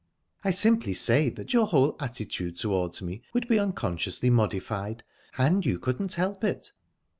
I 0.43 0.49
simply 0.49 0.95
say 0.95 1.29
that 1.29 1.53
your 1.53 1.67
whole 1.67 1.95
attitude 1.99 2.57
towards 2.57 3.03
me 3.03 3.21
would 3.35 3.47
be 3.47 3.59
unconsciously 3.59 4.31
modified, 4.31 5.03
and 5.37 5.63
you 5.63 5.77
couldn't 5.77 6.13
help 6.13 6.43
it. 6.43 6.71